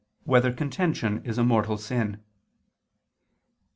1] 0.23 0.31
Whether 0.33 0.51
Contention 0.51 1.23
Is 1.23 1.37
a 1.37 1.43
Mortal 1.43 1.77
Sin? 1.77 2.23